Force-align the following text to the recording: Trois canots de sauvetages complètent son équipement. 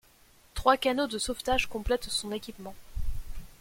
Trois 0.55 0.77
canots 0.77 1.05
de 1.05 1.19
sauvetages 1.19 1.69
complètent 1.69 2.09
son 2.09 2.31
équipement. 2.31 2.73